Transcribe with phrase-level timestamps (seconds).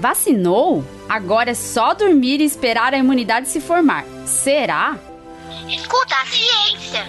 [0.00, 0.82] Vacinou?
[1.06, 4.02] Agora é só dormir e esperar a imunidade se formar.
[4.24, 4.98] Será?
[5.68, 7.06] Escuta a ciência!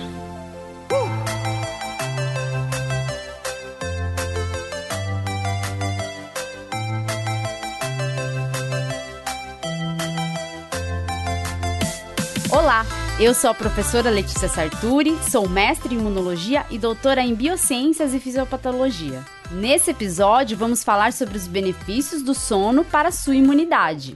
[12.51, 12.85] Olá,
[13.17, 18.19] eu sou a professora Letícia Sarturi, sou mestre em imunologia e doutora em biociências e
[18.19, 19.23] fisiopatologia.
[19.53, 24.15] Nesse episódio, vamos falar sobre os benefícios do sono para a sua imunidade.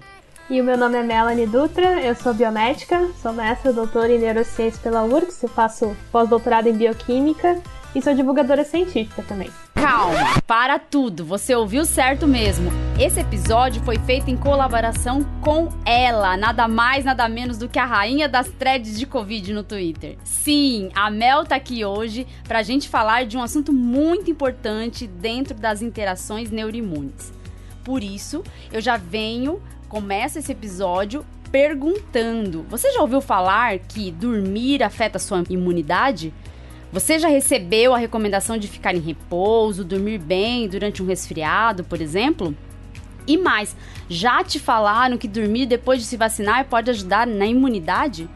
[0.49, 4.79] E o meu nome é Melanie Dutra, eu sou biomédica, sou mestra doutora em neurociência
[4.81, 7.61] pela URGS, eu faço pós-doutorado em bioquímica
[7.95, 9.49] e sou divulgadora científica também.
[9.73, 12.69] Calma, para tudo, você ouviu certo mesmo.
[12.99, 17.85] Esse episódio foi feito em colaboração com ela, nada mais, nada menos do que a
[17.85, 20.17] rainha das threads de Covid no Twitter.
[20.23, 25.55] Sim, a Mel tá aqui hoje pra gente falar de um assunto muito importante dentro
[25.55, 27.33] das interações neuroimunes.
[27.83, 28.43] Por isso,
[28.73, 35.43] eu já venho, começo esse episódio perguntando: você já ouviu falar que dormir afeta sua
[35.49, 36.33] imunidade?
[36.95, 41.99] Você já recebeu a recomendação de ficar em repouso, dormir bem durante um resfriado, por
[41.99, 42.55] exemplo?
[43.27, 43.75] E mais,
[44.07, 48.29] já te falaram que dormir depois de se vacinar pode ajudar na imunidade?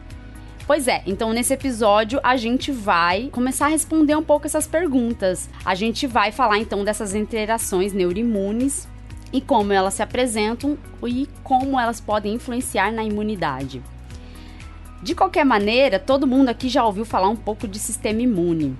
[0.66, 5.48] Pois é, então nesse episódio a gente vai começar a responder um pouco essas perguntas.
[5.64, 8.86] A gente vai falar então dessas interações neuroimunes
[9.32, 13.82] e como elas se apresentam e como elas podem influenciar na imunidade.
[15.02, 18.76] De qualquer maneira, todo mundo aqui já ouviu falar um pouco de sistema imune.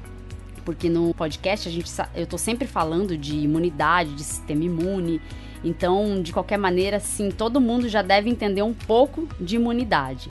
[0.67, 5.21] Porque no podcast a gente, eu tô sempre falando de imunidade, de sistema imune.
[5.65, 10.29] Então, de qualquer maneira, sim, todo mundo já deve entender um pouco de imunidade.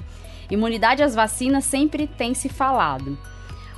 [0.49, 3.17] Imunidade às vacinas sempre tem se falado.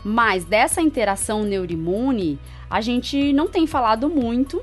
[0.04, 2.38] Mas dessa interação neuroimune,
[2.70, 4.62] a gente não tem falado muito.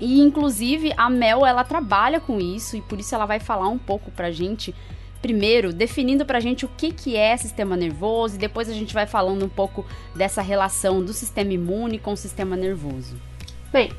[0.00, 3.76] E inclusive a Mel ela trabalha com isso e por isso ela vai falar um
[3.76, 4.74] pouco pra gente
[5.20, 9.06] primeiro definindo pra gente o que, que é sistema nervoso e depois a gente vai
[9.06, 13.16] falando um pouco dessa relação do sistema imune com o sistema nervoso.
[13.72, 13.90] Bem,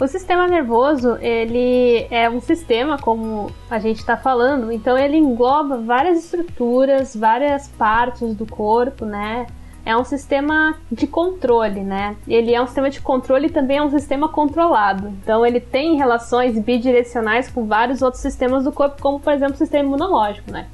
[0.00, 5.76] o sistema nervoso, ele é um sistema, como a gente está falando, então ele engloba
[5.78, 9.46] várias estruturas, várias partes do corpo, né?
[9.88, 12.14] É um sistema de controle, né?
[12.28, 15.08] Ele é um sistema de controle e também é um sistema controlado.
[15.08, 19.56] Então ele tem relações bidirecionais com vários outros sistemas do corpo, como por exemplo o
[19.56, 20.66] sistema imunológico, né?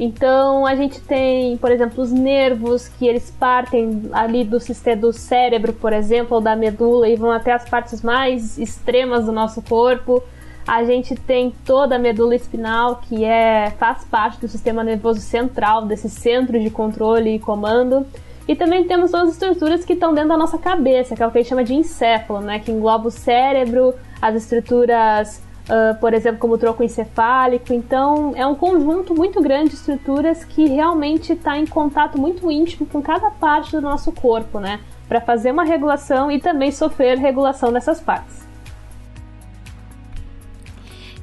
[0.00, 5.12] Então a gente tem, por exemplo, os nervos que eles partem ali do sistema do
[5.12, 9.60] cérebro, por exemplo, ou da medula e vão até as partes mais extremas do nosso
[9.60, 10.22] corpo.
[10.66, 15.84] A gente tem toda a medula espinal que é faz parte do sistema nervoso central,
[15.84, 18.06] desse centro de controle e comando.
[18.48, 21.30] E também temos todas as estruturas que estão dentro da nossa cabeça, que é o
[21.30, 22.60] que a gente chama de encéfalo, né?
[22.60, 27.72] Que engloba o cérebro, as estruturas Uh, por exemplo, como o tronco encefálico.
[27.72, 32.86] Então, é um conjunto muito grande de estruturas que realmente está em contato muito íntimo
[32.86, 34.78] com cada parte do nosso corpo, né?
[35.08, 38.46] Para fazer uma regulação e também sofrer regulação dessas partes.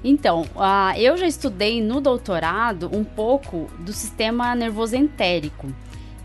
[0.03, 5.67] Então, uh, eu já estudei no doutorado um pouco do sistema nervoso entérico,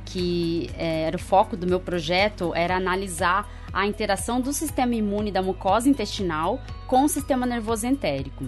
[0.09, 5.31] que é, era o foco do meu projeto, era analisar a interação do sistema imune
[5.31, 8.47] da mucosa intestinal com o sistema nervoso entérico.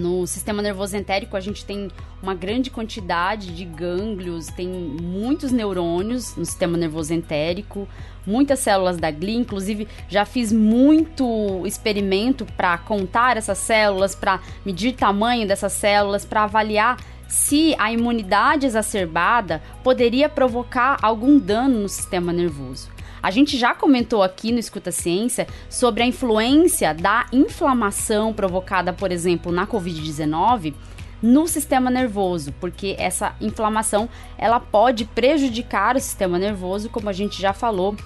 [0.00, 1.90] No sistema nervoso entérico, a gente tem
[2.22, 7.88] uma grande quantidade de gânglios, tem muitos neurônios no sistema nervoso entérico,
[8.26, 9.38] muitas células da glia.
[9.38, 16.44] Inclusive, já fiz muito experimento para contar essas células, para medir tamanho dessas células, para
[16.44, 16.98] avaliar
[17.28, 22.88] se a imunidade exacerbada poderia provocar algum dano no sistema nervoso.
[23.22, 29.12] A gente já comentou aqui no Escuta Ciência sobre a influência da inflamação provocada, por
[29.12, 30.74] exemplo, na Covid-19
[31.20, 37.40] no sistema nervoso, porque essa inflamação ela pode prejudicar o sistema nervoso, como a gente
[37.42, 37.96] já falou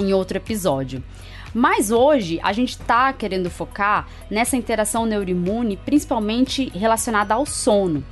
[0.00, 1.02] em outro episódio.
[1.54, 8.04] Mas hoje a gente está querendo focar nessa interação neuroimune, principalmente relacionada ao sono.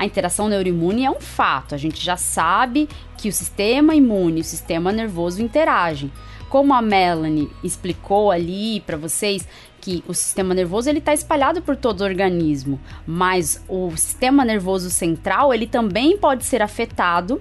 [0.00, 2.88] A interação neuroimune é um fato, a gente já sabe
[3.18, 6.10] que o sistema imune e o sistema nervoso interagem.
[6.48, 9.46] Como a Melanie explicou ali para vocês,
[9.78, 14.88] que o sistema nervoso ele está espalhado por todo o organismo, mas o sistema nervoso
[14.88, 17.38] central ele também pode ser afetado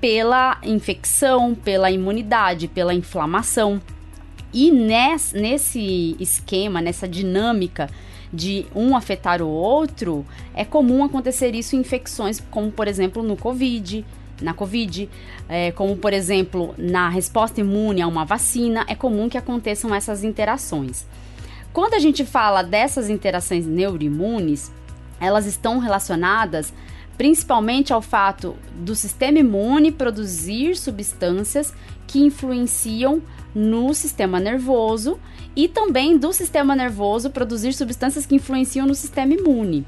[0.00, 3.82] pela infecção, pela imunidade, pela inflamação.
[4.54, 7.90] E nesse, nesse esquema, nessa dinâmica
[8.32, 13.36] de um afetar o outro, é comum acontecer isso em infecções, como por exemplo no
[13.36, 14.04] Covid,
[14.40, 15.08] na Covid,
[15.48, 20.22] é, como por exemplo na resposta imune a uma vacina, é comum que aconteçam essas
[20.22, 21.06] interações.
[21.72, 24.72] Quando a gente fala dessas interações neuroimunes,
[25.20, 26.72] elas estão relacionadas
[27.16, 31.74] principalmente ao fato do sistema imune produzir substâncias
[32.06, 33.20] que influenciam
[33.52, 35.18] no sistema nervoso
[35.58, 39.84] e também do sistema nervoso produzir substâncias que influenciam no sistema imune.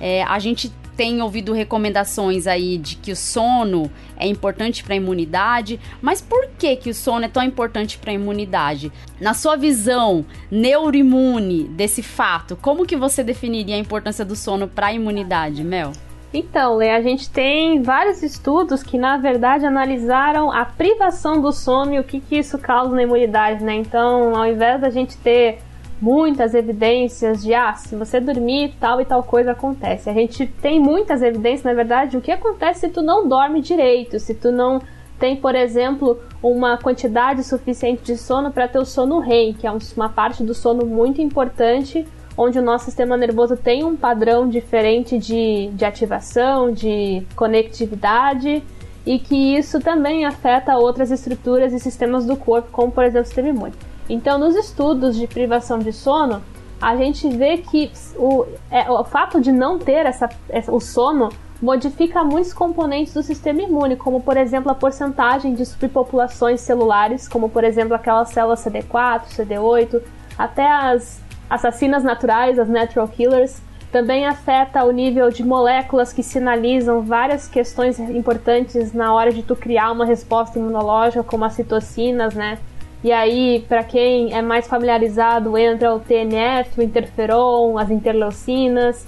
[0.00, 4.96] É, a gente tem ouvido recomendações aí de que o sono é importante para a
[4.96, 8.90] imunidade, mas por que que o sono é tão importante para a imunidade?
[9.20, 14.86] Na sua visão neuroimune desse fato, como que você definiria a importância do sono para
[14.86, 15.92] a imunidade, Mel?
[16.36, 21.94] Então, Lê, a gente tem vários estudos que, na verdade, analisaram a privação do sono
[21.94, 23.76] e o que, que isso causa na imunidade, né?
[23.76, 25.60] Então, ao invés da gente ter
[26.02, 30.10] muitas evidências de, ah, se você dormir, tal e tal coisa acontece.
[30.10, 34.18] A gente tem muitas evidências, na verdade, o que acontece se tu não dorme direito,
[34.18, 34.82] se tu não
[35.20, 39.72] tem, por exemplo, uma quantidade suficiente de sono para ter o sono REM, que é
[39.96, 42.04] uma parte do sono muito importante
[42.36, 48.62] onde o nosso sistema nervoso tem um padrão diferente de, de ativação, de conectividade,
[49.06, 53.26] e que isso também afeta outras estruturas e sistemas do corpo, como por exemplo o
[53.26, 53.74] sistema imune.
[54.08, 56.42] Então, nos estudos de privação de sono,
[56.80, 61.30] a gente vê que o, é, o fato de não ter essa, essa, o sono
[61.62, 67.48] modifica muitos componentes do sistema imune, como por exemplo a porcentagem de superpopulações celulares, como
[67.48, 70.02] por exemplo aquelas células CD4, CD8,
[70.36, 73.60] até as assassinas naturais, as natural killers,
[73.92, 79.54] também afeta o nível de moléculas que sinalizam várias questões importantes na hora de tu
[79.54, 82.58] criar uma resposta imunológica, como as citocinas, né?
[83.04, 89.06] E aí, para quem é mais familiarizado, entra o TNF, o interferon, as interleucinas.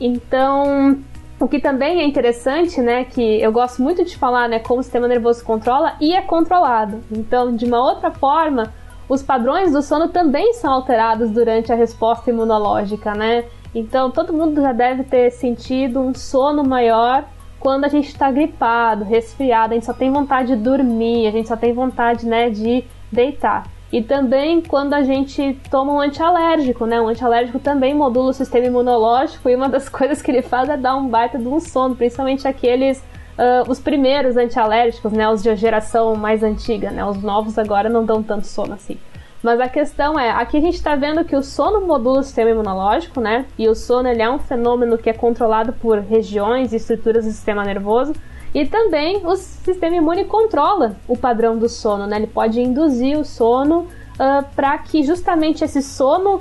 [0.00, 0.98] Então,
[1.40, 4.82] o que também é interessante, né, que eu gosto muito de falar, né, como o
[4.82, 7.02] sistema nervoso controla e é controlado.
[7.12, 8.74] Então, de uma outra forma,
[9.08, 13.44] os padrões do sono também são alterados durante a resposta imunológica, né?
[13.74, 17.24] Então todo mundo já deve ter sentido um sono maior
[17.58, 21.48] quando a gente está gripado, resfriado, a gente só tem vontade de dormir, a gente
[21.48, 23.66] só tem vontade, né, de deitar.
[23.90, 27.00] E também quando a gente toma um antialérgico, né?
[27.00, 30.76] Um antialérgico também modula o sistema imunológico e uma das coisas que ele faz é
[30.76, 33.02] dar um baita de um sono, principalmente aqueles
[33.38, 38.04] uh, os primeiros antialérgicos, né, os de geração mais antiga, né, os novos agora não
[38.04, 38.98] dão tanto sono assim.
[39.40, 42.50] Mas a questão é, aqui a gente está vendo que o sono modula o sistema
[42.50, 43.46] imunológico, né?
[43.56, 47.30] E o sono ele é um fenômeno que é controlado por regiões e estruturas do
[47.30, 48.14] sistema nervoso.
[48.52, 52.16] E também o sistema imune controla o padrão do sono, né?
[52.16, 56.40] Ele pode induzir o sono uh, para que justamente esse sono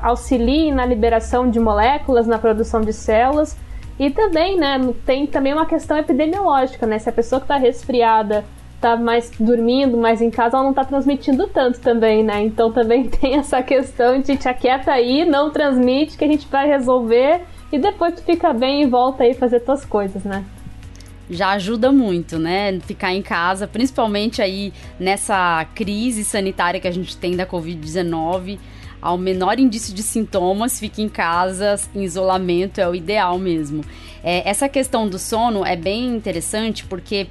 [0.00, 3.56] auxilie na liberação de moléculas, na produção de células
[3.98, 6.98] e também, né, tem também uma questão epidemiológica, né?
[6.98, 8.44] Se a pessoa que está resfriada
[8.80, 12.42] tá mais dormindo, mais em casa, ela não tá transmitindo tanto também, né?
[12.42, 16.66] Então também tem essa questão de te aquieta aí, não transmite, que a gente vai
[16.66, 17.40] resolver
[17.72, 20.44] e depois tu fica bem e volta aí fazer tuas coisas, né?
[21.28, 22.78] já ajuda muito, né?
[22.80, 28.58] Ficar em casa, principalmente aí nessa crise sanitária que a gente tem da Covid-19
[29.06, 33.84] ao menor indício de sintomas, fique em casa, em isolamento, é o ideal mesmo.
[34.20, 37.28] É, essa questão do sono é bem interessante porque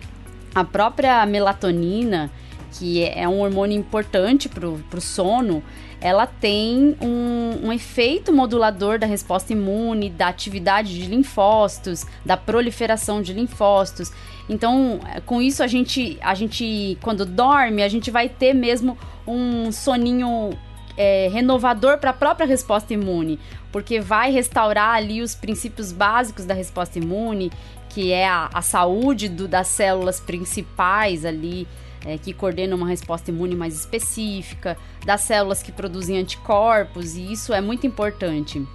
[0.53, 2.31] a própria melatonina,
[2.71, 5.61] que é um hormônio importante para o sono,
[5.99, 13.21] ela tem um, um, efeito modulador da resposta imune, da atividade de linfócitos, da proliferação
[13.21, 14.13] de linfócitos.
[14.47, 18.97] Então, com isso a gente, a gente quando dorme, a gente vai ter mesmo
[19.27, 20.51] um soninho
[20.97, 23.39] é, renovador para a própria resposta imune,
[23.71, 27.51] porque vai restaurar ali os princípios básicos da resposta imune,
[27.89, 31.67] que é a, a saúde do, das células principais ali,
[32.05, 37.53] é, que coordenam uma resposta imune mais específica, das células que produzem anticorpos, e isso
[37.53, 38.65] é muito importante.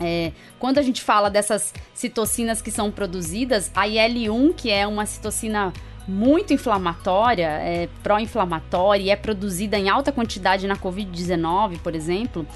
[0.00, 5.04] É, quando a gente fala dessas citocinas que são produzidas, a IL-1, que é uma
[5.06, 5.72] citocina
[6.08, 12.46] muito inflamatória, é pró-inflamatória e é produzida em alta quantidade na Covid-19, por exemplo,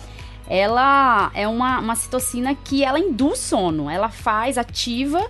[0.49, 5.23] ela é uma, uma citocina que ela induz sono, ela faz, ativa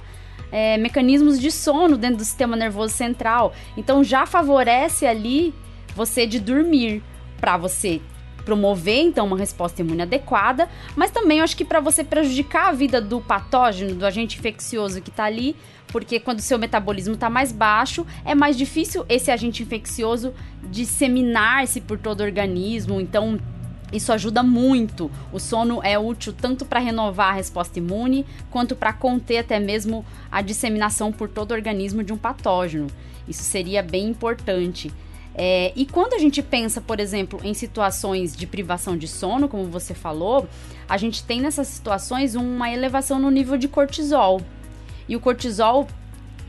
[0.52, 3.52] é, mecanismos de sono dentro do sistema nervoso central.
[3.76, 5.54] Então já favorece ali
[5.96, 7.02] você de dormir
[7.40, 8.00] para você
[8.44, 12.72] promover então uma resposta imune adequada, mas também eu acho que para você prejudicar a
[12.72, 15.56] vida do patógeno, do agente infeccioso que está ali,
[15.88, 20.32] porque quando o seu metabolismo está mais baixo, é mais difícil esse agente infeccioso
[20.64, 23.00] disseminar-se por todo o organismo.
[23.00, 23.38] Então,
[23.92, 25.10] isso ajuda muito.
[25.30, 30.04] O sono é útil tanto para renovar a resposta imune, quanto para conter até mesmo
[30.30, 32.86] a disseminação por todo o organismo de um patógeno.
[33.28, 34.90] Isso seria bem importante.
[35.34, 39.64] É, e quando a gente pensa, por exemplo, em situações de privação de sono, como
[39.64, 40.46] você falou,
[40.88, 44.40] a gente tem nessas situações uma elevação no nível de cortisol.
[45.08, 45.88] E o cortisol,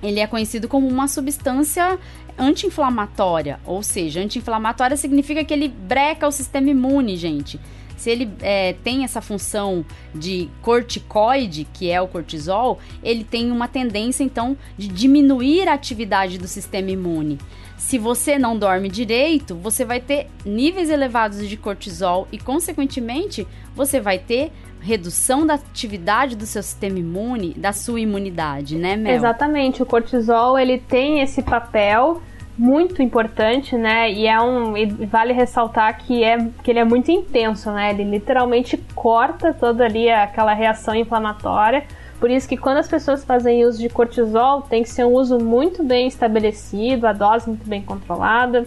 [0.01, 1.97] ele é conhecido como uma substância
[2.37, 7.59] anti-inflamatória, ou seja, anti-inflamatória significa que ele breca o sistema imune, gente.
[7.95, 13.67] Se ele é, tem essa função de corticoide, que é o cortisol, ele tem uma
[13.67, 17.37] tendência então de diminuir a atividade do sistema imune.
[17.83, 23.99] Se você não dorme direito, você vai ter níveis elevados de cortisol e, consequentemente, você
[23.99, 29.13] vai ter redução da atividade do seu sistema imune, da sua imunidade, né, Mel?
[29.13, 29.83] Exatamente.
[29.83, 32.21] O cortisol ele tem esse papel
[32.57, 34.09] muito importante, né?
[34.09, 37.91] E é um e vale ressaltar que é que ele é muito intenso, né?
[37.91, 41.83] Ele literalmente corta toda ali aquela reação inflamatória.
[42.23, 45.37] Por isso que quando as pessoas fazem uso de cortisol, tem que ser um uso
[45.39, 48.65] muito bem estabelecido, a dose muito bem controlada.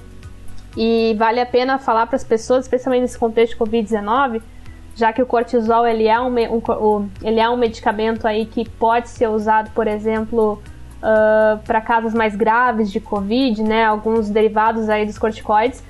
[0.76, 4.42] E vale a pena falar para as pessoas, especialmente nesse contexto de COVID-19,
[4.94, 9.08] já que o cortisol ele é um, um, ele é um medicamento aí que pode
[9.08, 10.62] ser usado, por exemplo,
[10.98, 15.82] uh, para casos mais graves de Covid, né, alguns derivados aí dos corticoides,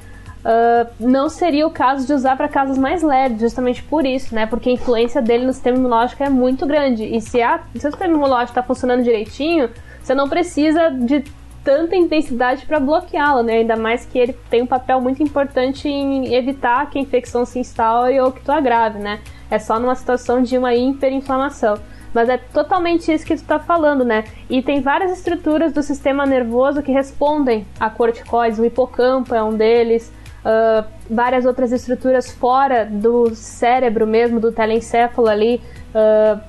[0.47, 4.47] uh, não seria o caso de usar para casos mais leves, justamente por isso, né,
[4.47, 7.05] porque a influência dele no sistema imunológico é muito grande.
[7.05, 9.69] E se, a, se o sistema imunológico está funcionando direitinho,
[10.01, 11.25] você não precisa de
[11.65, 13.55] tanta intensidade para bloqueá-lo, né?
[13.55, 17.59] Ainda mais que ele tem um papel muito importante em evitar que a infecção se
[17.59, 19.19] instaure ou que tu agrave, né?
[19.51, 21.77] É só numa situação de uma hiperinflamação.
[22.15, 24.25] Mas é totalmente isso que tu está falando, né?
[24.49, 28.61] E tem várias estruturas do sistema nervoso que respondem a corticoides.
[28.61, 30.13] O hipocampo é um deles.
[30.47, 35.61] Uh, várias outras estruturas fora do cérebro mesmo, do telencéfalo ali,
[35.91, 36.41] uh,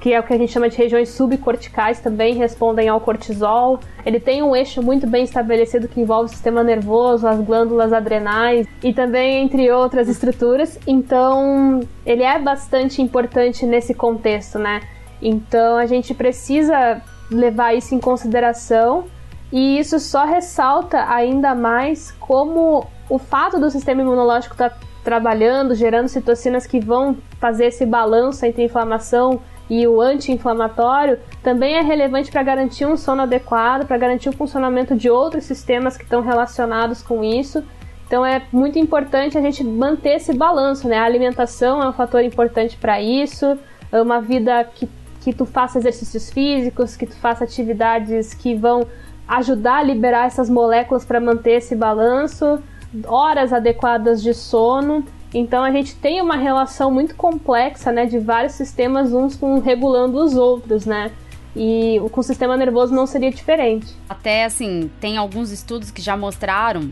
[0.00, 3.78] que é o que a gente chama de regiões subcorticais, também respondem ao cortisol.
[4.06, 8.66] Ele tem um eixo muito bem estabelecido que envolve o sistema nervoso, as glândulas adrenais
[8.82, 10.78] e também entre outras estruturas.
[10.86, 14.80] Então, ele é bastante importante nesse contexto, né?
[15.20, 19.04] Então a gente precisa levar isso em consideração
[19.52, 25.74] e isso só ressalta ainda mais como o fato do sistema imunológico estar tá trabalhando,
[25.74, 32.30] gerando citocinas que vão fazer esse balanço entre inflamação e o anti-inflamatório também é relevante
[32.30, 37.02] para garantir um sono adequado, para garantir o funcionamento de outros sistemas que estão relacionados
[37.02, 37.62] com isso.
[38.06, 40.98] Então é muito importante a gente manter esse balanço, né?
[40.98, 43.58] A alimentação é um fator importante para isso,
[43.90, 44.88] é uma vida que
[45.22, 48.86] que tu faça exercícios físicos, que tu faça atividades que vão
[49.36, 52.62] ajudar a liberar essas moléculas para manter esse balanço,
[53.06, 55.04] horas adequadas de sono.
[55.32, 60.22] Então a gente tem uma relação muito complexa, né, de vários sistemas uns com regulando
[60.22, 61.10] os outros, né?
[61.56, 63.94] E com o sistema nervoso não seria diferente.
[64.08, 66.90] Até assim, tem alguns estudos que já mostraram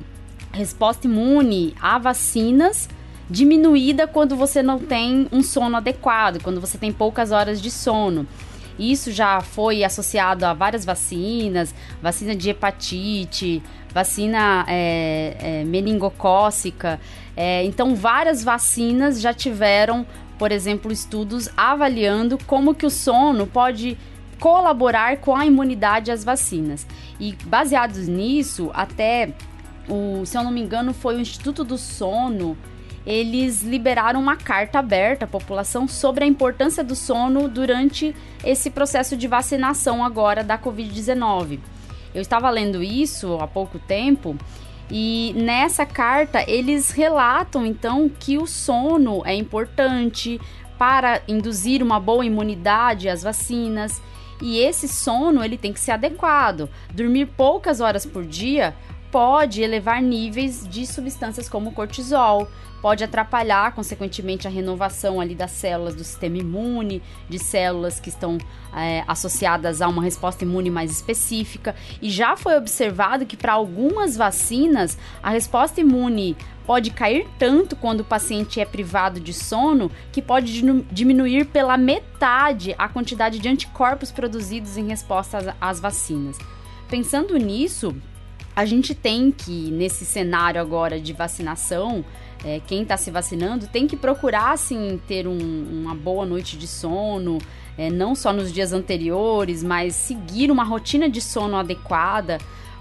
[0.53, 2.89] resposta imune a vacinas
[3.29, 8.27] diminuída quando você não tem um sono adequado, quando você tem poucas horas de sono.
[8.79, 13.63] Isso já foi associado a várias vacinas, vacina de hepatite,
[13.93, 17.01] vacina é, é, meningocócica.
[17.37, 20.07] É, então, várias vacinas já tiveram,
[20.39, 23.97] por exemplo, estudos avaliando como que o sono pode
[24.39, 26.87] colaborar com a imunidade às vacinas.
[27.21, 29.35] E baseados nisso, até
[29.89, 32.57] o, se eu não me engano, foi o Instituto do Sono
[33.07, 38.15] eles liberaram uma carta aberta à população sobre a importância do sono durante
[38.45, 41.59] esse processo de vacinação agora da Covid-19.
[42.15, 44.37] Eu estava lendo isso há pouco tempo
[44.91, 50.41] e nessa carta eles relatam então que o sono é importante
[50.77, 54.03] para induzir uma boa imunidade às vacinas.
[54.43, 56.69] E esse sono ele tem que ser adequado.
[56.95, 58.75] Dormir poucas horas por dia
[59.11, 62.49] pode elevar níveis de substâncias como cortisol,
[62.81, 68.39] pode atrapalhar, consequentemente, a renovação ali das células do sistema imune, de células que estão
[68.75, 71.75] é, associadas a uma resposta imune mais específica.
[72.01, 76.37] E já foi observado que para algumas vacinas a resposta imune
[76.67, 82.75] pode cair tanto quando o paciente é privado de sono que pode diminuir pela metade
[82.79, 86.39] a quantidade de anticorpos produzidos em resposta às, às vacinas.
[86.89, 87.95] Pensando nisso,
[88.61, 92.05] a gente tem que, nesse cenário agora de vacinação,
[92.45, 96.67] é, quem está se vacinando tem que procurar, assim, ter um, uma boa noite de
[96.67, 97.39] sono,
[97.79, 102.37] é, não só nos dias anteriores, mas seguir uma rotina de sono adequada,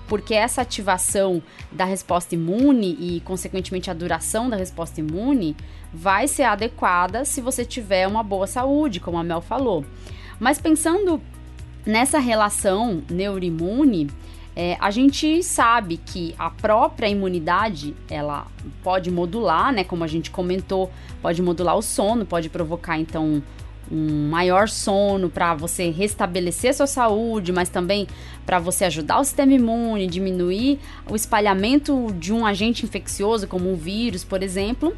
[0.05, 5.55] porque essa ativação da resposta imune e, consequentemente, a duração da resposta imune
[5.93, 9.85] vai ser adequada se você tiver uma boa saúde, como a Mel falou.
[10.37, 11.21] Mas pensando
[11.85, 14.09] nessa relação neuroimune,
[14.61, 18.45] É, a gente sabe que a própria imunidade ela
[18.83, 19.85] pode modular, né?
[19.85, 23.41] Como a gente comentou, pode modular o sono, pode provocar então
[23.89, 28.05] um maior sono para você restabelecer sua saúde, mas também
[28.45, 30.77] para você ajudar o sistema imune, diminuir
[31.09, 34.93] o espalhamento de um agente infeccioso, como um vírus, por exemplo.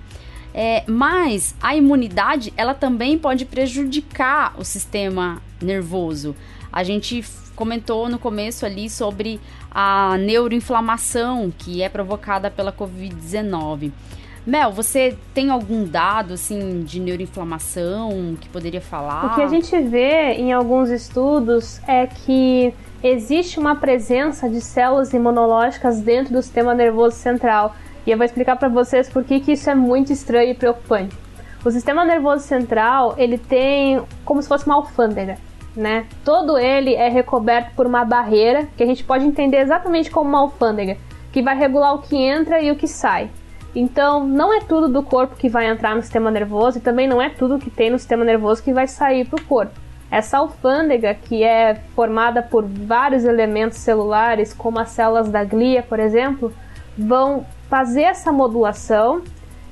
[0.55, 6.35] É, mas a imunidade ela também pode prejudicar o sistema nervoso.
[6.73, 7.23] A gente
[7.61, 9.39] comentou no começo ali sobre
[9.69, 13.91] a neuroinflamação que é provocada pela Covid-19.
[14.43, 19.27] Mel, você tem algum dado assim de neuroinflamação que poderia falar?
[19.27, 25.13] O que a gente vê em alguns estudos é que existe uma presença de células
[25.13, 27.75] imunológicas dentro do sistema nervoso central.
[28.07, 31.15] E eu vou explicar para vocês por que, isso é muito estranho e preocupante.
[31.63, 35.37] O sistema nervoso central, ele tem como se fosse uma alfândega,
[35.75, 36.05] né?
[36.23, 40.39] Todo ele é recoberto por uma barreira que a gente pode entender exatamente como uma
[40.39, 40.97] alfândega,
[41.31, 43.29] que vai regular o que entra e o que sai.
[43.73, 47.21] Então, não é tudo do corpo que vai entrar no sistema nervoso e também não
[47.21, 49.79] é tudo que tem no sistema nervoso que vai sair para o corpo.
[50.09, 56.01] Essa alfândega, que é formada por vários elementos celulares, como as células da glia, por
[56.01, 56.51] exemplo,
[56.97, 59.21] vão fazer essa modulação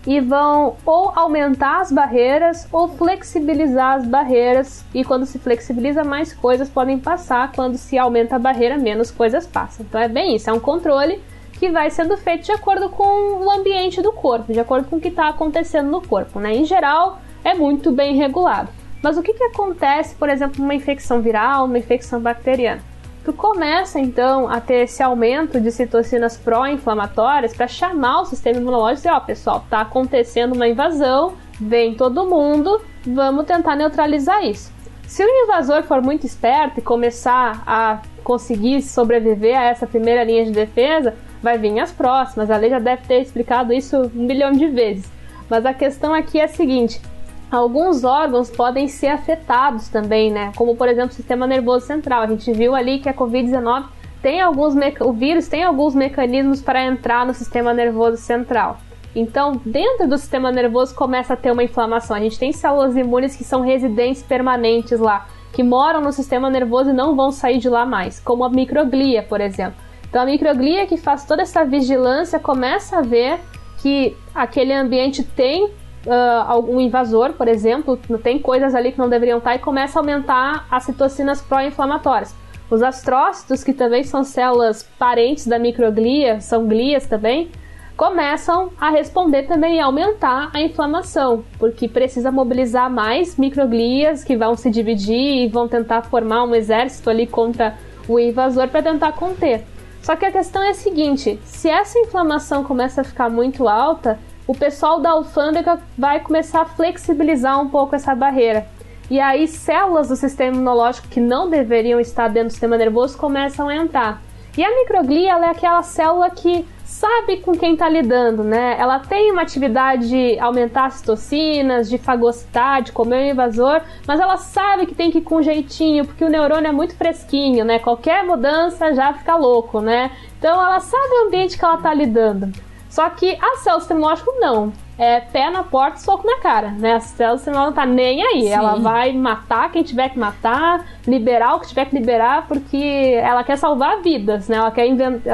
[0.07, 4.85] e vão ou aumentar as barreiras ou flexibilizar as barreiras.
[4.93, 7.51] E quando se flexibiliza, mais coisas podem passar.
[7.51, 9.85] Quando se aumenta a barreira, menos coisas passam.
[9.87, 11.21] Então é bem isso, é um controle
[11.53, 15.01] que vai sendo feito de acordo com o ambiente do corpo, de acordo com o
[15.01, 16.39] que está acontecendo no corpo.
[16.39, 16.55] Né?
[16.55, 18.69] Em geral, é muito bem regulado.
[19.01, 22.81] Mas o que, que acontece, por exemplo, numa infecção viral, uma infecção bacteriana?
[23.23, 28.99] Tu começa então a ter esse aumento de citocinas pró-inflamatórias para chamar o sistema imunológico
[28.99, 34.71] e dizer: ó, pessoal, tá acontecendo uma invasão, vem todo mundo, vamos tentar neutralizar isso.
[35.05, 40.45] Se o invasor for muito esperto e começar a conseguir sobreviver a essa primeira linha
[40.45, 42.51] de defesa, vai vir as próximas.
[42.51, 45.11] A lei já deve ter explicado isso um bilhão de vezes.
[45.49, 47.01] Mas a questão aqui é a seguinte:
[47.51, 50.51] alguns órgãos podem ser afetados também, né?
[50.55, 52.21] Como por exemplo o sistema nervoso central.
[52.21, 53.85] A gente viu ali que a Covid-19
[54.21, 58.77] tem alguns o vírus tem alguns mecanismos para entrar no sistema nervoso central.
[59.15, 62.15] Então, dentro do sistema nervoso começa a ter uma inflamação.
[62.15, 66.91] A gente tem células imunes que são residentes permanentes lá, que moram no sistema nervoso
[66.91, 69.81] e não vão sair de lá mais, como a microglia, por exemplo.
[70.07, 73.39] Então a microglia que faz toda essa vigilância começa a ver
[73.81, 75.71] que aquele ambiente tem
[76.05, 80.01] uh, algum invasor, por exemplo, tem coisas ali que não deveriam estar e começa a
[80.01, 82.33] aumentar as citocinas pró-inflamatórias.
[82.69, 87.49] Os astrócitos, que também são células parentes da microglia, são glias também,
[87.97, 94.55] começam a responder também e aumentar a inflamação, porque precisa mobilizar mais microglias que vão
[94.55, 97.75] se dividir e vão tentar formar um exército ali contra
[98.07, 99.65] o invasor para tentar conter.
[100.01, 104.17] Só que a questão é a seguinte: se essa inflamação começa a ficar muito alta,
[104.49, 108.65] o pessoal da alfândega vai começar a flexibilizar um pouco essa barreira.
[109.07, 113.69] E aí, células do sistema imunológico que não deveriam estar dentro do sistema nervoso começam
[113.69, 114.19] a entrar.
[114.57, 118.75] E a microglia é aquela célula que sabe com quem está lidando, né?
[118.79, 124.19] Ela tem uma atividade de aumentar as tocinas, de fagocitar, de comer o invasor, mas
[124.19, 127.77] ela sabe que tem que ir com jeitinho, porque o neurônio é muito fresquinho, né?
[127.77, 130.09] Qualquer mudança já fica louco, né?
[130.39, 132.51] Então ela sabe o ambiente que ela está lidando.
[132.89, 134.73] Só que a célula sistemológica não.
[134.97, 136.95] É pé na porta, soco na cara, né?
[136.95, 138.41] A célula sistemológica não tá nem aí.
[138.41, 138.51] Sim.
[138.51, 143.43] Ela vai matar quem tiver que matar, liberar o que tiver que liberar, porque ela
[143.43, 144.57] quer salvar vidas, né?
[144.57, 144.87] Ela quer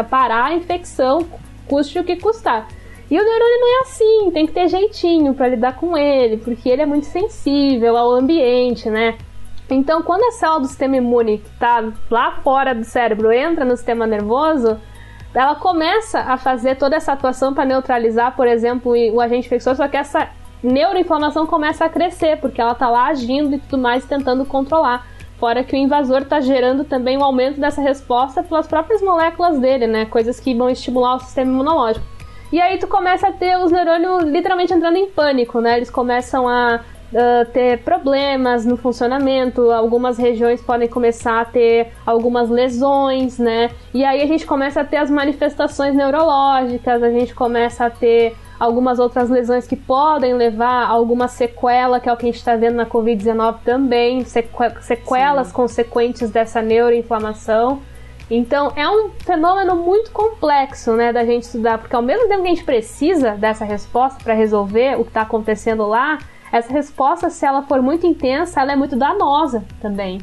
[0.09, 1.25] parar a infecção
[1.67, 2.67] custe o que custar.
[3.09, 6.67] E o neurônio não é assim, tem que ter jeitinho para lidar com ele, porque
[6.67, 9.17] ele é muito sensível ao ambiente, né?
[9.69, 13.75] Então, quando a célula do sistema imune que está lá fora do cérebro entra no
[13.75, 14.79] sistema nervoso,
[15.35, 19.87] ela começa a fazer toda essa atuação para neutralizar, por exemplo, o agente infeccioso, só
[19.87, 20.29] que essa
[20.63, 25.05] neuroinflamação começa a crescer, porque ela está lá agindo e tudo mais, tentando controlar.
[25.37, 29.85] Fora que o invasor está gerando também um aumento dessa resposta pelas próprias moléculas dele,
[29.85, 30.05] né?
[30.05, 32.05] Coisas que vão estimular o sistema imunológico.
[32.51, 35.75] E aí tu começa a ter os neurônios literalmente entrando em pânico, né?
[35.75, 36.79] Eles começam a
[37.15, 43.71] uh, ter problemas no funcionamento, algumas regiões podem começar a ter algumas lesões, né?
[43.93, 48.35] E aí a gente começa a ter as manifestações neurológicas, a gente começa a ter
[48.59, 52.37] algumas outras lesões que podem levar a alguma sequela, que é o que a gente
[52.37, 55.53] está vendo na Covid-19 também, sequelas Sim.
[55.53, 57.81] consequentes dessa neuroinflamação.
[58.29, 62.47] Então é um fenômeno muito complexo, né, da gente estudar, porque ao mesmo tempo que
[62.47, 66.17] a gente precisa dessa resposta para resolver o que está acontecendo lá,
[66.57, 70.21] essa resposta, se ela for muito intensa, ela é muito danosa também.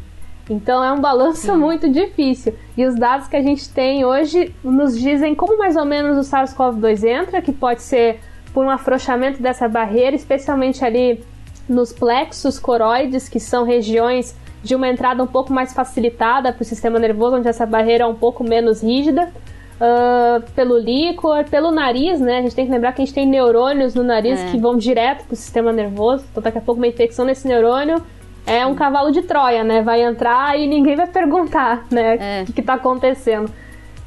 [0.48, 2.54] Então é um balanço muito difícil.
[2.74, 6.30] E os dados que a gente tem hoje nos dizem como mais ou menos o
[6.30, 8.18] SARS-CoV-2 entra, que pode ser
[8.54, 11.22] por um afrouxamento dessa barreira, especialmente ali
[11.68, 16.64] nos plexos coroides, que são regiões de uma entrada um pouco mais facilitada para o
[16.64, 19.30] sistema nervoso, onde essa barreira é um pouco menos rígida.
[19.80, 22.38] Uh, pelo líquor, pelo nariz, né?
[22.38, 24.50] A gente tem que lembrar que a gente tem neurônios no nariz é.
[24.50, 26.24] que vão direto para o sistema nervoso.
[26.30, 28.00] Então, daqui a pouco, uma infecção nesse neurônio
[28.46, 29.82] é um cavalo de Troia, né?
[29.82, 32.40] Vai entrar e ninguém vai perguntar, né?
[32.40, 32.42] É.
[32.42, 33.50] O que, está acontecendo.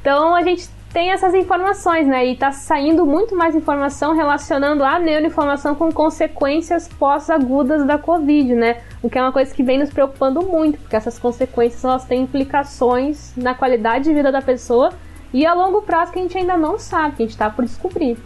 [0.00, 2.26] Então, a gente tem essas informações, né?
[2.26, 8.78] E está saindo muito mais informação relacionando a neuroinflamação com consequências pós-agudas da Covid, né?
[9.02, 12.22] O que é uma coisa que vem nos preocupando muito, porque essas consequências elas têm
[12.22, 14.90] implicações na qualidade de vida da pessoa
[15.32, 17.64] e a longo prazo que a gente ainda não sabe, que a gente está por
[17.64, 18.16] descobrir.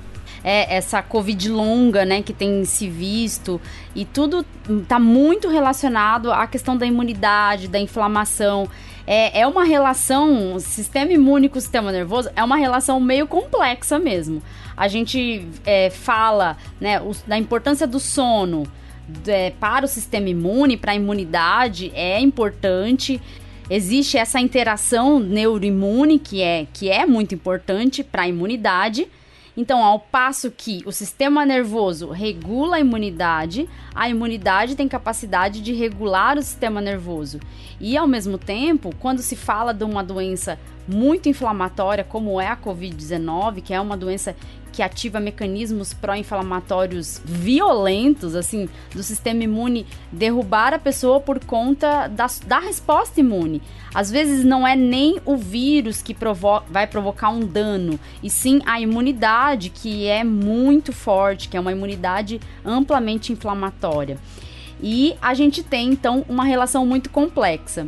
[0.43, 3.61] É, essa Covid longa, né, que tem se visto,
[3.95, 8.69] e tudo está muito relacionado à questão da imunidade, da inflamação.
[9.07, 14.43] É, é uma relação, sistema imune sistema nervoso, é uma relação meio complexa mesmo.
[14.77, 18.67] A gente é, fala né, o, da importância do sono
[19.27, 23.21] é, para o sistema imune, para a imunidade, é importante
[23.71, 29.09] existe essa interação neuroimune que é, que é muito importante para a imunidade.
[29.57, 35.73] Então, ao passo que o sistema nervoso regula a imunidade, a imunidade tem capacidade de
[35.73, 37.39] regular o sistema nervoso.
[37.81, 42.57] E ao mesmo tempo, quando se fala de uma doença muito inflamatória, como é a
[42.57, 44.35] Covid-19, que é uma doença
[44.73, 52.27] que ativa mecanismos pró-inflamatórios violentos, assim, do sistema imune derrubar a pessoa por conta da,
[52.47, 53.61] da resposta imune.
[53.95, 58.61] Às vezes não é nem o vírus que provo vai provocar um dano, e sim
[58.65, 64.17] a imunidade, que é muito forte, que é uma imunidade amplamente inflamatória.
[64.83, 67.87] E a gente tem então uma relação muito complexa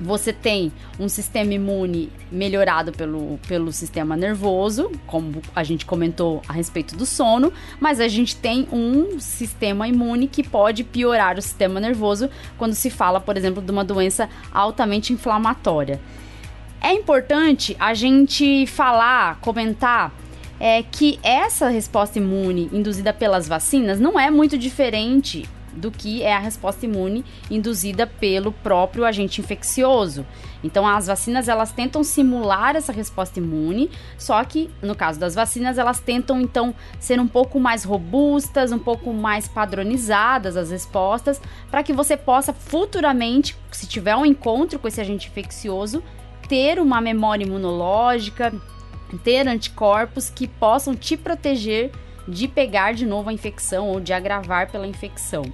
[0.00, 6.52] você tem um sistema imune melhorado pelo, pelo sistema nervoso, como a gente comentou a
[6.52, 11.78] respeito do sono, mas a gente tem um sistema imune que pode piorar o sistema
[11.78, 12.28] nervoso
[12.58, 16.00] quando se fala, por exemplo, de uma doença altamente inflamatória.
[16.80, 20.12] É importante a gente falar, comentar
[20.58, 26.34] é, que essa resposta imune induzida pelas vacinas não é muito diferente do que é
[26.34, 30.26] a resposta imune induzida pelo próprio agente infeccioso.
[30.62, 35.78] Então, as vacinas elas tentam simular essa resposta imune, só que no caso das vacinas
[35.78, 41.82] elas tentam então ser um pouco mais robustas, um pouco mais padronizadas as respostas, para
[41.82, 46.02] que você possa futuramente, se tiver um encontro com esse agente infeccioso,
[46.48, 48.52] ter uma memória imunológica,
[49.24, 51.90] ter anticorpos que possam te proteger
[52.26, 55.44] de pegar de novo a infecção ou de agravar pela infecção.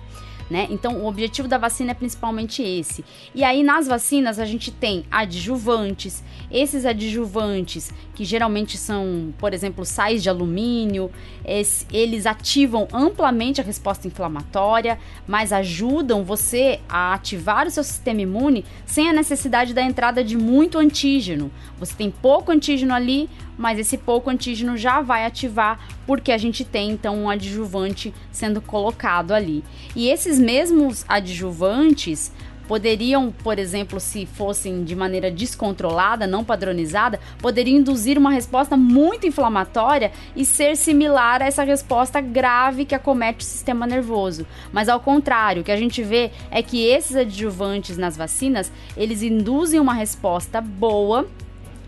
[0.50, 0.66] Né?
[0.70, 3.04] Então, o objetivo da vacina é principalmente esse.
[3.34, 6.24] E aí, nas vacinas, a gente tem adjuvantes.
[6.50, 11.10] Esses adjuvantes, que geralmente são, por exemplo, sais de alumínio,
[11.44, 18.22] esse, eles ativam amplamente a resposta inflamatória, mas ajudam você a ativar o seu sistema
[18.22, 21.50] imune sem a necessidade da entrada de muito antígeno.
[21.78, 23.28] Você tem pouco antígeno ali,
[23.58, 28.62] mas esse pouco antígeno já vai ativar porque a gente tem então um adjuvante sendo
[28.62, 29.64] colocado ali.
[29.94, 32.32] E esses mesmos adjuvantes
[32.68, 39.26] poderiam, por exemplo, se fossem de maneira descontrolada, não padronizada, poderiam induzir uma resposta muito
[39.26, 44.46] inflamatória e ser similar a essa resposta grave que acomete o sistema nervoso.
[44.70, 49.22] Mas ao contrário, o que a gente vê é que esses adjuvantes nas vacinas, eles
[49.22, 51.26] induzem uma resposta boa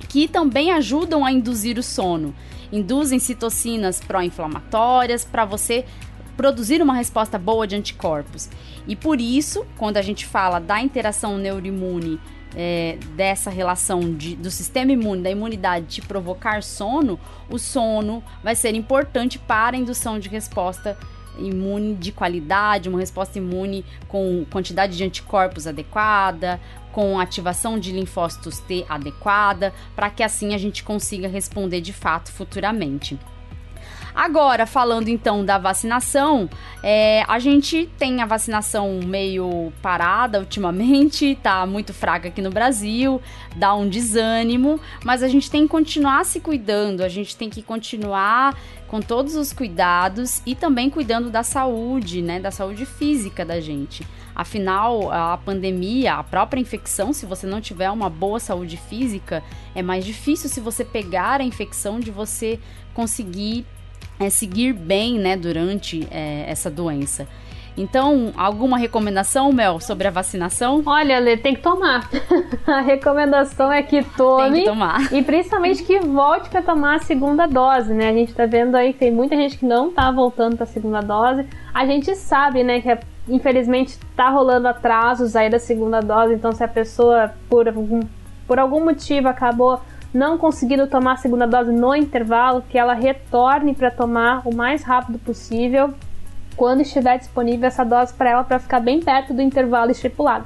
[0.09, 2.35] que também ajudam a induzir o sono.
[2.73, 5.85] Induzem citocinas pró-inflamatórias para você
[6.37, 8.49] produzir uma resposta boa de anticorpos.
[8.87, 12.19] E por isso, quando a gente fala da interação neuroimune,
[12.57, 18.55] é, dessa relação de, do sistema imune, da imunidade de provocar sono, o sono vai
[18.55, 20.97] ser importante para a indução de resposta
[21.39, 26.61] imune de qualidade, uma resposta imune com quantidade de anticorpos adequada,
[26.93, 32.33] com ativação de linfócitos T adequada, para que assim a gente consiga responder de fato
[32.33, 33.19] futuramente.
[34.15, 36.49] Agora, falando então da vacinação,
[36.83, 43.21] é, a gente tem a vacinação meio parada ultimamente, tá muito fraca aqui no Brasil,
[43.57, 47.63] dá um desânimo, mas a gente tem que continuar se cuidando, a gente tem que
[47.63, 48.57] continuar
[48.89, 54.05] com todos os cuidados e também cuidando da saúde, né, da saúde física da gente.
[54.35, 59.45] Afinal, a pandemia, a própria infecção, se você não tiver uma boa saúde física,
[59.77, 62.59] é mais difícil se você pegar a infecção de você
[62.93, 63.65] conseguir
[64.21, 67.27] é, seguir bem, né, durante é, essa doença.
[67.77, 70.83] Então, alguma recomendação, Mel, sobre a vacinação?
[70.85, 72.11] Olha, Lê, tem que tomar.
[72.67, 74.51] a recomendação é que tome.
[74.51, 75.13] Tem que tomar.
[75.13, 78.11] E principalmente que volte para tomar a segunda dose, né?
[78.11, 80.69] A gente tá vendo aí que tem muita gente que não tá voltando para a
[80.69, 81.47] segunda dose.
[81.73, 86.65] A gente sabe, né, que infelizmente tá rolando atrasos aí da segunda dose, então se
[86.65, 88.01] a pessoa por algum,
[88.47, 89.81] por algum motivo acabou
[90.13, 94.83] não conseguindo tomar a segunda dose no intervalo, que ela retorne para tomar o mais
[94.83, 95.95] rápido possível
[96.57, 100.45] quando estiver disponível essa dose para ela para ficar bem perto do intervalo estipulado.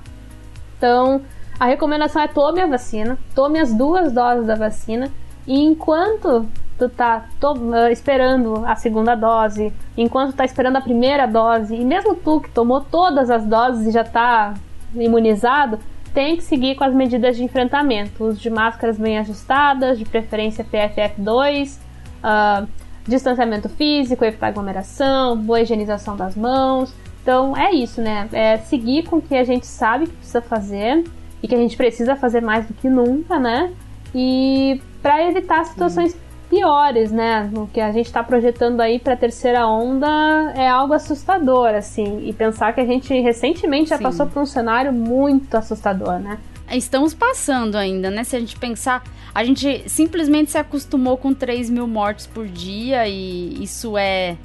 [0.77, 1.23] Então,
[1.59, 5.11] a recomendação é tome a vacina, tome as duas doses da vacina
[5.47, 6.47] e enquanto
[6.79, 11.85] tu tá uh, esperando a segunda dose, enquanto tu tá esperando a primeira dose, e
[11.85, 14.55] mesmo tu que tomou todas as doses e já tá
[14.95, 15.79] imunizado,
[16.15, 20.65] tem que seguir com as medidas de enfrentamento, uso de máscaras bem ajustadas, de preferência
[20.65, 21.77] PFF2,
[22.23, 22.69] uh,
[23.07, 26.95] distanciamento físico, evitar aglomeração, boa higienização das mãos.
[27.21, 28.29] Então é isso, né?
[28.33, 31.05] É seguir com o que a gente sabe que precisa fazer
[31.43, 33.73] e que a gente precisa fazer mais do que nunca, né?
[34.15, 36.17] E para evitar situações
[36.55, 37.51] piores, né?
[37.57, 40.07] O que a gente está projetando aí para a terceira onda
[40.55, 42.27] é algo assustador, assim.
[42.29, 44.05] E pensar que a gente recentemente já Sim.
[44.05, 46.39] passou por um cenário muito assustador, né?
[46.71, 48.23] Estamos passando ainda, né?
[48.23, 49.03] Se a gente pensar,
[49.35, 54.37] a gente simplesmente se acostumou com 3 mil mortes por dia e isso é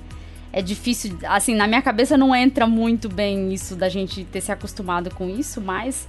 [0.52, 4.52] é difícil, assim, na minha cabeça não entra muito bem isso da gente ter se
[4.52, 6.08] acostumado com isso, mas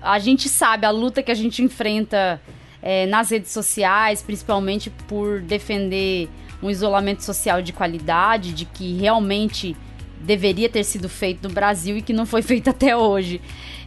[0.00, 2.40] a gente sabe a luta que a gente enfrenta
[2.86, 6.28] é, nas redes sociais, principalmente por defender
[6.62, 9.74] um isolamento social de qualidade, de que realmente
[10.20, 13.40] deveria ter sido feito no Brasil e que não foi feito até hoje.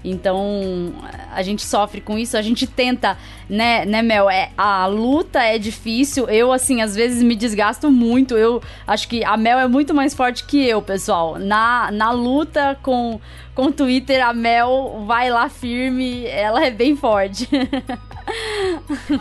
[0.04, 0.94] Então,
[1.32, 4.30] a gente sofre com isso, a gente tenta, né, né, Mel?
[4.30, 6.28] É, a luta é difícil.
[6.28, 8.36] Eu, assim, às vezes me desgasto muito.
[8.36, 11.38] Eu acho que a Mel é muito mais forte que eu, pessoal.
[11.38, 13.20] Na, na luta com,
[13.54, 17.48] com o Twitter, a Mel vai lá firme, ela é bem forte.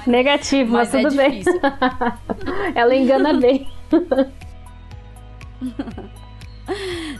[0.07, 1.45] Negativo, mas, mas tudo é bem.
[2.75, 3.69] ela engana bem.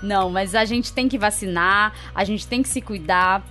[0.03, 3.45] Não, mas a gente tem que vacinar, a gente tem que se cuidar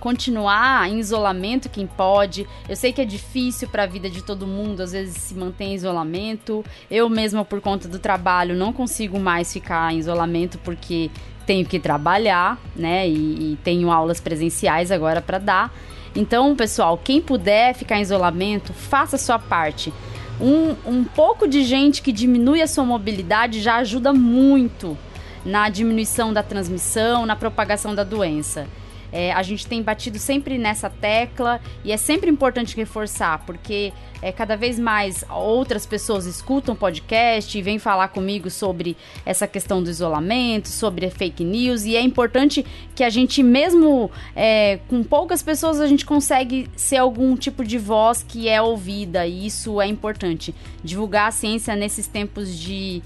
[0.00, 2.48] continuar em isolamento quem pode.
[2.68, 5.64] Eu sei que é difícil para a vida de todo mundo, às vezes se manter
[5.64, 6.64] em isolamento.
[6.90, 11.10] Eu mesma por conta do trabalho não consigo mais ficar em isolamento porque
[11.46, 13.08] tenho que trabalhar, né?
[13.08, 15.74] E, e tenho aulas presenciais agora para dar.
[16.14, 19.92] Então, pessoal, quem puder ficar em isolamento, faça a sua parte.
[20.40, 24.96] Um, um pouco de gente que diminui a sua mobilidade já ajuda muito
[25.44, 28.66] na diminuição da transmissão, na propagação da doença.
[29.12, 33.92] É, a gente tem batido sempre nessa tecla e é sempre importante reforçar, porque
[34.22, 39.82] é, cada vez mais outras pessoas escutam podcast e vêm falar comigo sobre essa questão
[39.82, 45.42] do isolamento, sobre fake news, e é importante que a gente, mesmo é, com poucas
[45.42, 49.86] pessoas, a gente consegue ser algum tipo de voz que é ouvida, e isso é
[49.86, 50.54] importante.
[50.84, 53.02] Divulgar a ciência nesses tempos de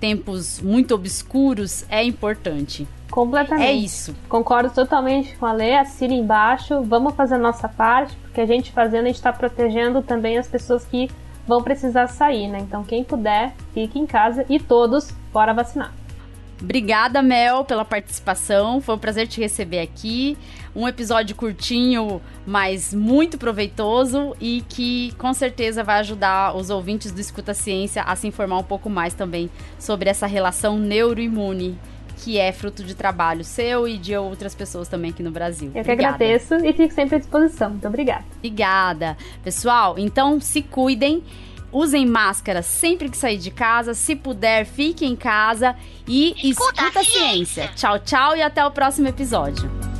[0.00, 2.86] tempos muito obscuros é importante.
[3.10, 3.66] Completamente.
[3.66, 4.14] É isso.
[4.28, 8.72] Concordo totalmente com a Lê, assina embaixo, vamos fazer a nossa parte, porque a gente
[8.72, 11.08] fazendo, a gente está protegendo também as pessoas que
[11.46, 12.58] vão precisar sair, né?
[12.58, 15.92] Então quem puder, fique em casa e todos, bora vacinar.
[16.60, 18.80] Obrigada, Mel, pela participação.
[18.80, 20.36] Foi um prazer te receber aqui.
[20.74, 27.20] Um episódio curtinho, mas muito proveitoso e que com certeza vai ajudar os ouvintes do
[27.20, 31.78] Escuta Ciência a se informar um pouco mais também sobre essa relação neuroimune
[32.16, 35.70] que é fruto de trabalho seu e de outras pessoas também aqui no Brasil.
[35.74, 37.70] Eu que agradeço e fico sempre à disposição.
[37.70, 38.24] Muito obrigada.
[38.38, 39.16] Obrigada.
[39.42, 41.22] Pessoal, então se cuidem.
[41.74, 43.94] Usem máscara sempre que sair de casa.
[43.94, 45.74] Se puder, fique em casa
[46.06, 47.22] e escuta, escuta a ciência.
[47.46, 47.70] ciência.
[47.74, 49.93] Tchau, tchau e até o próximo episódio.